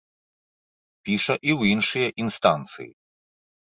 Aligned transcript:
Піша 1.09 1.35
і 1.49 1.51
ў 1.59 1.77
іншыя 1.77 2.07
інстанцыі. 2.27 2.91